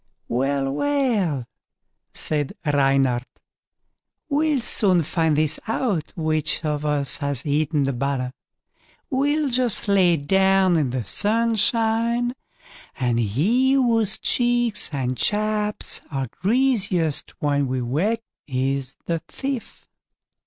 "Well, 0.29 0.71
well", 0.71 1.45
said 2.11 2.53
Reynard, 2.65 3.23
"we'll 4.29 4.59
soon 4.61 5.03
find 5.03 5.37
this 5.37 5.59
out, 5.67 6.11
which 6.15 6.65
of 6.65 6.87
us 6.87 7.19
has 7.19 7.45
eaten 7.45 7.83
the 7.83 7.93
butter. 7.93 8.33
We'll 9.11 9.49
just 9.49 9.87
lay 9.87 10.17
down 10.17 10.75
in 10.75 10.89
the 10.89 11.03
sunshine, 11.03 12.33
and 12.99 13.19
he 13.19 13.73
whose 13.73 14.17
cheeks 14.17 14.91
and 14.91 15.15
chaps 15.15 16.01
are 16.09 16.27
greasiest 16.31 17.35
when 17.37 17.67
we 17.67 17.79
wake, 17.83 18.23
he 18.47 18.77
is 18.77 18.95
the 19.05 19.19
thief." 19.27 19.85